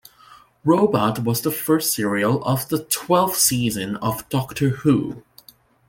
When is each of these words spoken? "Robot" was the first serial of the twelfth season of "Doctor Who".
"Robot" 0.65 1.19
was 1.23 1.41
the 1.41 1.51
first 1.51 1.93
serial 1.93 2.43
of 2.43 2.67
the 2.69 2.83
twelfth 2.85 3.37
season 3.37 3.97
of 3.97 4.27
"Doctor 4.29 4.69
Who". 4.77 5.23